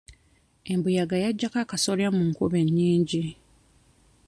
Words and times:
Embuyaga 0.73 1.15
yagyako 1.23 1.57
akasolya 1.63 2.07
mu 2.15 2.23
nkuba 2.29 2.55
ennyingi. 2.63 3.23